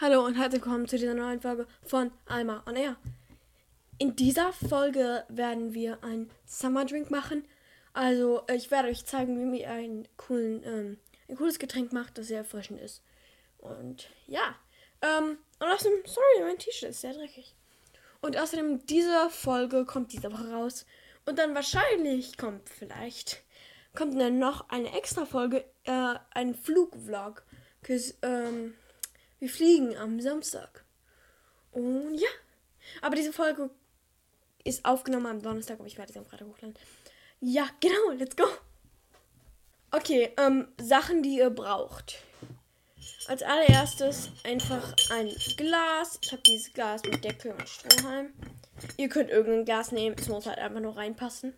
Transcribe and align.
Hallo 0.00 0.24
und 0.24 0.34
herzlich 0.34 0.62
willkommen 0.62 0.88
zu 0.88 0.98
dieser 0.98 1.14
neuen 1.14 1.40
Folge 1.40 1.66
von 1.82 2.10
Alma 2.26 2.62
on 2.66 2.76
Air. 2.76 2.96
In 3.98 4.14
dieser 4.14 4.52
Folge 4.52 5.24
werden 5.28 5.72
wir 5.72 6.02
einen 6.04 6.30
Summer 6.44 6.84
Drink 6.84 7.10
machen. 7.10 7.46
Also 7.92 8.42
ich 8.54 8.70
werde 8.70 8.88
euch 8.88 9.04
zeigen, 9.04 9.38
wie 9.38 9.62
man 9.62 9.70
einen 9.70 10.08
coolen, 10.16 10.62
ähm, 10.64 10.98
ein 11.28 11.36
cooles 11.36 11.58
Getränk 11.58 11.92
macht, 11.92 12.18
das 12.18 12.28
sehr 12.28 12.38
erfrischend 12.38 12.80
ist. 12.80 13.02
Und 13.58 14.10
ja, 14.26 14.54
ähm, 15.02 15.38
und 15.58 15.66
außerdem, 15.66 15.98
sorry, 16.04 16.42
mein 16.42 16.58
T-Shirt 16.58 16.90
ist 16.90 17.00
sehr 17.00 17.14
dreckig. 17.14 17.54
Und 18.20 18.36
außerdem, 18.36 18.84
diese 18.86 19.30
Folge 19.30 19.86
kommt 19.86 20.12
diese 20.12 20.32
Woche 20.32 20.50
raus. 20.50 20.84
Und 21.24 21.38
dann 21.38 21.54
wahrscheinlich 21.54 22.36
kommt 22.36 22.68
vielleicht, 22.68 23.42
kommt 23.94 24.20
dann 24.20 24.38
noch 24.38 24.68
eine 24.68 24.92
extra 24.92 25.24
Folge, 25.24 25.64
äh, 25.84 26.14
ein 26.32 26.54
Flugvlog. 26.54 27.44
Cause, 27.82 28.14
ähm, 28.22 28.74
wir 29.40 29.48
fliegen 29.48 29.96
am 29.96 30.20
Samstag. 30.20 30.84
Und 31.72 32.14
ja. 32.14 32.28
Aber 33.02 33.16
diese 33.16 33.32
Folge 33.32 33.70
ist 34.64 34.84
aufgenommen 34.84 35.26
am 35.26 35.42
Donnerstag, 35.42 35.78
aber 35.78 35.86
ich 35.86 35.98
werde 35.98 36.12
sie 36.12 36.18
am 36.18 36.24
Freitag 36.26 36.46
hochladen. 36.46 36.74
Ja, 37.40 37.68
genau, 37.80 38.10
let's 38.16 38.36
go. 38.36 38.44
Okay, 39.90 40.32
ähm, 40.36 40.68
Sachen, 40.80 41.22
die 41.22 41.38
ihr 41.38 41.50
braucht. 41.50 42.22
Als 43.26 43.42
allererstes 43.42 44.30
einfach 44.44 44.94
ein 45.10 45.28
Glas. 45.56 46.18
Ich 46.22 46.32
habe 46.32 46.42
dieses 46.42 46.72
Glas 46.72 47.02
mit 47.02 47.24
Deckel 47.24 47.52
und 47.52 47.68
Strohhalm. 47.68 48.32
Ihr 48.96 49.08
könnt 49.08 49.30
irgendein 49.30 49.64
Glas 49.64 49.92
nehmen, 49.92 50.16
es 50.18 50.28
muss 50.28 50.46
halt 50.46 50.58
einfach 50.58 50.80
nur 50.80 50.96
reinpassen. 50.96 51.54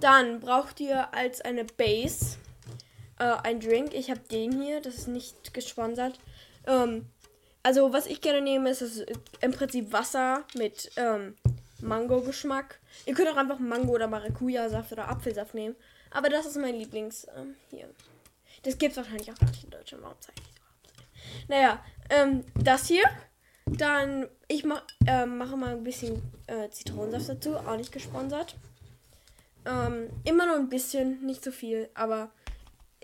Dann 0.00 0.40
braucht 0.40 0.80
ihr 0.80 1.14
als 1.14 1.40
eine 1.40 1.64
Base 1.64 2.36
äh, 3.18 3.36
ein 3.42 3.60
Drink. 3.60 3.94
Ich 3.94 4.10
habe 4.10 4.20
den 4.20 4.60
hier, 4.60 4.80
das 4.80 4.94
ist 4.94 5.08
nicht 5.08 5.54
gesponsert. 5.54 6.18
Ähm, 6.66 7.06
also, 7.62 7.92
was 7.92 8.06
ich 8.06 8.20
gerne 8.20 8.42
nehme, 8.42 8.70
ist, 8.70 8.82
ist 8.82 9.06
im 9.40 9.52
Prinzip 9.52 9.92
Wasser 9.92 10.44
mit 10.54 10.90
ähm, 10.96 11.34
Mango-Geschmack. 11.80 12.78
Ihr 13.06 13.14
könnt 13.14 13.28
auch 13.28 13.36
einfach 13.36 13.58
Mango- 13.58 13.94
oder 13.94 14.06
Maracuja-Saft 14.06 14.92
oder 14.92 15.08
Apfelsaft 15.08 15.54
nehmen. 15.54 15.74
Aber 16.10 16.28
das 16.28 16.46
ist 16.46 16.56
mein 16.56 16.74
Lieblings. 16.74 17.26
Ähm, 17.36 17.56
hier. 17.70 17.88
Das 18.62 18.78
gibt 18.78 18.92
es 18.92 18.96
wahrscheinlich 18.96 19.30
auch 19.30 19.38
gar 19.38 19.48
nicht 19.48 19.64
in 19.64 19.70
Deutschland. 19.70 20.02
Warum 20.02 20.16
zeige 20.20 20.40
ich 20.40 20.48
das 20.54 21.48
Naja, 21.48 21.84
ähm, 22.10 22.44
das 22.54 22.86
hier. 22.86 23.04
Dann, 23.66 24.28
ich 24.46 24.64
mach, 24.64 24.82
äh, 25.06 25.24
mache 25.24 25.56
mal 25.56 25.72
ein 25.72 25.84
bisschen 25.84 26.22
äh, 26.46 26.68
Zitronensaft 26.70 27.28
dazu. 27.28 27.56
Auch 27.56 27.76
nicht 27.76 27.92
gesponsert. 27.92 28.56
Ähm, 29.64 30.10
immer 30.24 30.46
nur 30.46 30.56
ein 30.56 30.68
bisschen, 30.68 31.24
nicht 31.24 31.42
so 31.42 31.50
viel. 31.50 31.88
Aber 31.94 32.30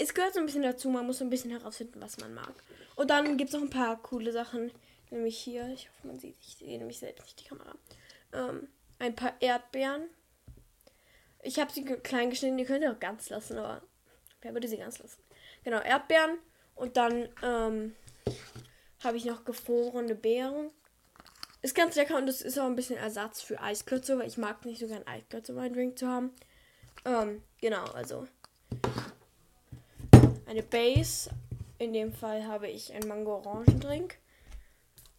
es 0.00 0.14
gehört 0.14 0.34
so 0.34 0.40
ein 0.40 0.46
bisschen 0.46 0.62
dazu. 0.62 0.88
Man 0.88 1.06
muss 1.06 1.18
so 1.18 1.24
ein 1.24 1.30
bisschen 1.30 1.50
herausfinden, 1.50 2.00
was 2.00 2.18
man 2.18 2.34
mag. 2.34 2.54
Und 2.96 3.10
dann 3.10 3.36
gibt 3.36 3.50
es 3.50 3.54
noch 3.54 3.62
ein 3.62 3.70
paar 3.70 4.02
coole 4.02 4.32
Sachen. 4.32 4.70
Nämlich 5.10 5.38
hier, 5.38 5.68
ich 5.68 5.88
hoffe, 5.88 6.06
man 6.06 6.18
sieht, 6.18 6.36
ich 6.40 6.56
sehe 6.56 6.78
nämlich 6.78 6.98
selbst 6.98 7.24
nicht 7.24 7.40
die 7.40 7.48
Kamera. 7.48 7.74
Ähm, 8.32 8.68
ein 8.98 9.14
paar 9.14 9.34
Erdbeeren. 9.40 10.08
Ich 11.42 11.58
habe 11.58 11.72
sie 11.72 11.84
klein 11.84 12.30
geschnitten, 12.30 12.58
die 12.58 12.64
könnt 12.64 12.82
ihr 12.82 12.92
auch 12.92 13.00
ganz 13.00 13.28
lassen, 13.30 13.58
aber 13.58 13.82
wer 14.42 14.52
würde 14.52 14.68
sie 14.68 14.76
ganz 14.76 14.98
lassen? 14.98 15.22
Genau, 15.64 15.80
Erdbeeren. 15.80 16.38
Und 16.74 16.96
dann 16.96 17.28
ähm, 17.42 17.94
habe 19.02 19.16
ich 19.16 19.24
noch 19.24 19.44
gefrorene 19.44 20.14
Beeren. 20.14 20.70
Ist 21.62 21.74
ganz 21.74 21.96
lecker 21.96 22.16
und 22.16 22.26
das 22.26 22.40
ist 22.40 22.58
auch 22.58 22.66
ein 22.66 22.76
bisschen 22.76 22.96
Ersatz 22.96 23.42
für 23.42 23.60
Eisklötze, 23.60 24.18
weil 24.18 24.28
ich 24.28 24.38
mag 24.38 24.64
nicht 24.64 24.80
so 24.80 24.86
gern 24.86 25.06
Eisklötze 25.06 25.52
bei 25.52 25.68
Drink 25.68 25.98
zu 25.98 26.06
haben. 26.06 26.32
Ähm, 27.04 27.42
genau, 27.60 27.84
also 27.84 28.26
eine 30.50 30.62
Base. 30.64 31.30
In 31.78 31.92
dem 31.92 32.12
Fall 32.12 32.44
habe 32.44 32.68
ich 32.68 32.92
einen 32.92 33.08
Mango-Orangendrink, 33.08 34.18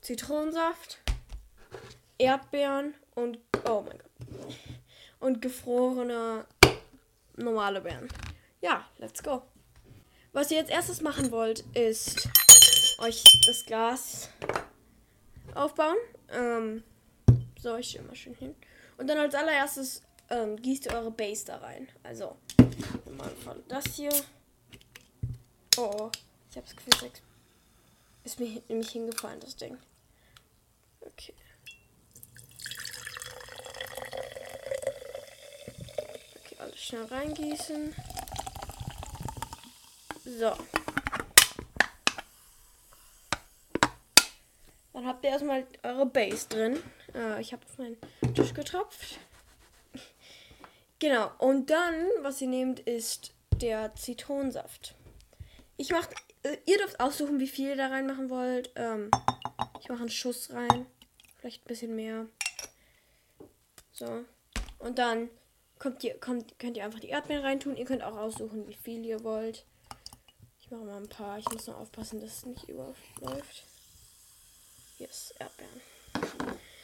Zitronensaft, 0.01 0.99
Erdbeeren 2.17 2.93
und 3.15 3.39
oh 3.67 3.81
mein 3.81 3.97
Gott 3.97 4.55
und 5.19 5.41
gefrorene 5.41 6.45
normale 7.37 7.81
Beeren. 7.81 8.09
Ja, 8.61 8.85
let's 8.97 9.23
go. 9.23 9.41
Was 10.33 10.51
ihr 10.51 10.57
jetzt 10.57 10.69
erstes 10.69 11.01
machen 11.01 11.31
wollt, 11.31 11.63
ist 11.73 12.29
euch 12.99 13.23
das 13.45 13.65
Glas 13.65 14.29
aufbauen. 15.55 15.97
Ähm, 16.29 16.83
so, 17.59 17.75
ich 17.77 17.89
stelle 17.89 18.07
mal 18.07 18.15
schön 18.15 18.35
hin. 18.35 18.55
Und 18.97 19.07
dann 19.07 19.17
als 19.17 19.33
allererstes 19.33 20.03
ähm, 20.29 20.57
gießt 20.57 20.87
ihr 20.87 20.93
eure 20.93 21.11
Base 21.11 21.45
da 21.45 21.57
rein. 21.57 21.87
Also, 22.03 22.37
meinem 23.17 23.37
Fall 23.37 23.63
das 23.67 23.85
hier. 23.95 24.11
Oh, 25.83 26.11
ich 26.51 26.57
habe 26.57 26.67
das 26.67 26.75
Gefühl, 26.75 27.11
es 28.23 28.33
ist 28.33 28.39
mir 28.39 28.61
nämlich 28.67 28.91
hingefallen, 28.91 29.39
das 29.39 29.55
Ding. 29.55 29.79
Okay. 31.01 31.33
Okay, 36.35 36.55
alles 36.59 36.79
schnell 36.79 37.05
reingießen. 37.05 37.95
So. 40.23 40.55
Dann 44.93 45.07
habt 45.07 45.23
ihr 45.23 45.31
erstmal 45.31 45.65
eure 45.81 46.05
Base 46.05 46.47
drin. 46.47 46.83
Äh, 47.15 47.41
ich 47.41 47.53
habe 47.53 47.65
auf 47.65 47.79
meinen 47.79 47.97
Tisch 48.35 48.53
getropft. 48.53 49.19
Genau. 50.99 51.31
Und 51.39 51.71
dann, 51.71 52.05
was 52.21 52.39
ihr 52.39 52.49
nehmt, 52.49 52.81
ist 52.81 53.33
der 53.55 53.95
Zitronensaft. 53.95 54.93
Ich 55.81 55.89
mach, 55.89 56.07
äh, 56.43 56.57
ihr 56.67 56.77
dürft 56.77 56.99
aussuchen, 56.99 57.39
wie 57.39 57.47
viel 57.47 57.69
ihr 57.69 57.75
da 57.75 57.87
reinmachen 57.87 58.29
wollt. 58.29 58.69
Ähm, 58.75 59.09
ich 59.79 59.89
mache 59.89 60.01
einen 60.01 60.11
Schuss 60.11 60.53
rein. 60.53 60.85
Vielleicht 61.37 61.63
ein 61.63 61.67
bisschen 61.67 61.95
mehr. 61.95 62.27
So. 63.91 64.23
Und 64.77 64.99
dann 64.99 65.31
kommt 65.79 66.03
ihr, 66.03 66.19
kommt, 66.19 66.59
könnt 66.59 66.77
ihr 66.77 66.85
einfach 66.85 66.99
die 66.99 67.09
Erdbeeren 67.09 67.43
reintun. 67.43 67.77
Ihr 67.77 67.85
könnt 67.85 68.03
auch 68.03 68.15
aussuchen, 68.15 68.67
wie 68.67 68.75
viel 68.75 69.03
ihr 69.03 69.23
wollt. 69.23 69.65
Ich 70.59 70.69
mache 70.69 70.83
mal 70.83 70.97
ein 70.97 71.09
paar. 71.09 71.39
Ich 71.39 71.49
muss 71.49 71.65
noch 71.65 71.79
aufpassen, 71.79 72.21
dass 72.21 72.37
es 72.37 72.45
nicht 72.45 72.69
überläuft. 72.69 73.63
Yes, 74.99 75.33
Erdbeeren. 75.39 75.81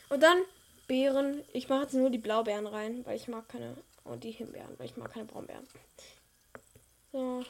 Und 0.09 0.23
dann 0.23 0.41
Beeren. 0.87 1.43
Ich 1.53 1.69
mache 1.69 1.83
jetzt 1.83 1.93
nur 1.93 2.09
die 2.09 2.17
Blaubeeren 2.17 2.65
rein, 2.65 3.05
weil 3.05 3.17
ich 3.17 3.27
mag 3.27 3.47
keine. 3.47 3.77
Und 4.05 4.23
die 4.23 4.31
Himbeeren, 4.31 4.73
weil 4.79 4.87
ich 4.87 4.97
mag 4.97 5.13
keine 5.13 5.25
Braunbeeren. 5.25 5.67
So. 7.11 7.45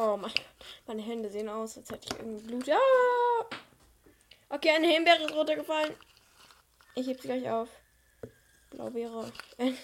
Oh 0.00 0.16
mein 0.16 0.30
Gott. 0.30 0.44
Meine 0.86 1.02
Hände 1.02 1.28
sehen 1.28 1.48
aus, 1.48 1.76
als 1.76 1.90
hätte 1.90 2.06
ich 2.08 2.20
irgendwie 2.20 2.46
Blut. 2.46 2.68
Ja! 2.68 2.78
Okay, 4.48 4.70
eine 4.70 4.86
Himbeere 4.86 5.24
ist 5.24 5.34
runtergefallen. 5.34 5.92
Ich 6.94 7.08
heb 7.08 7.20
sie 7.20 7.26
gleich 7.26 7.50
auf. 7.50 7.68
Blaubeere. 8.70 9.32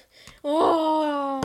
Oh! 0.44 1.41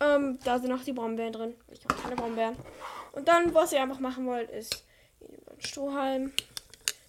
Ähm, 0.00 0.38
da 0.44 0.58
sind 0.58 0.70
noch 0.70 0.82
die 0.82 0.94
Brombeeren 0.94 1.34
drin. 1.34 1.60
Ich 1.70 1.84
habe 1.84 2.00
keine 2.00 2.16
Brombeeren. 2.16 2.56
Und 3.12 3.28
dann, 3.28 3.52
was 3.52 3.72
ihr 3.72 3.82
einfach 3.82 4.00
machen 4.00 4.26
wollt, 4.26 4.48
ist 4.50 4.82
einen 5.20 5.60
Strohhalm. 5.60 6.32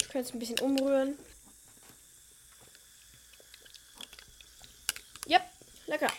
Ihr 0.02 0.08
könnt 0.10 0.26
es 0.26 0.34
ein 0.34 0.40
bisschen 0.40 0.60
umrühren. 0.60 1.18
Yep, 5.30 5.44
lecker. 5.86 6.12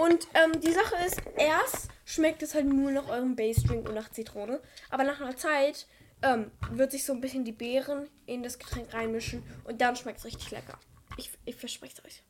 Und 0.00 0.26
ähm, 0.34 0.60
die 0.60 0.72
Sache 0.72 0.96
ist, 1.06 1.22
erst 1.36 1.85
schmeckt 2.06 2.42
es 2.42 2.54
halt 2.54 2.64
nur 2.64 2.90
nach 2.92 3.08
eurem 3.08 3.36
Base 3.36 3.66
Drink 3.66 3.86
und 3.86 3.94
nach 3.94 4.10
Zitrone. 4.10 4.60
Aber 4.88 5.04
nach 5.04 5.20
einer 5.20 5.36
Zeit 5.36 5.86
ähm, 6.22 6.50
wird 6.70 6.92
sich 6.92 7.04
so 7.04 7.12
ein 7.12 7.20
bisschen 7.20 7.44
die 7.44 7.52
Beeren 7.52 8.08
in 8.24 8.42
das 8.42 8.58
Getränk 8.58 8.94
reinmischen 8.94 9.42
und 9.64 9.82
dann 9.82 9.96
schmeckt 9.96 10.20
es 10.20 10.24
richtig 10.24 10.50
lecker. 10.52 10.78
Ich, 11.18 11.30
ich 11.44 11.56
verspreche 11.56 11.96
es 11.98 12.04
euch. 12.04 12.22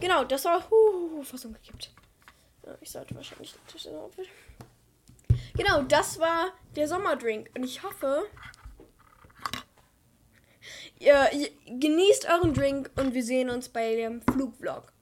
Genau, 0.00 0.24
das 0.24 0.44
war 0.46 0.70
huh, 0.70 1.22
fast 1.24 1.44
umgekippt. 1.44 1.92
Ich 2.80 2.90
sollte 2.90 3.14
wahrscheinlich 3.14 3.52
den 3.52 3.66
Tisch 3.66 3.86
aufwischen. 3.88 4.32
Genau, 5.56 5.82
das 5.82 6.18
war 6.20 6.52
der 6.76 6.86
Sommerdrink. 6.86 7.50
Und 7.56 7.64
ich 7.64 7.82
hoffe, 7.82 8.26
ihr, 10.98 11.30
ihr 11.32 11.50
genießt 11.66 12.28
euren 12.30 12.54
Drink 12.54 12.90
und 12.96 13.14
wir 13.14 13.24
sehen 13.24 13.50
uns 13.50 13.68
bei 13.68 13.96
dem 13.96 14.22
Flugvlog. 14.22 14.92